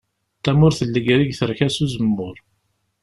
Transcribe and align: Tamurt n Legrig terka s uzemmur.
Tamurt 0.43 0.79
n 0.83 0.87
Legrig 0.93 1.31
terka 1.39 1.67
s 1.75 1.77
uzemmur. 1.83 2.35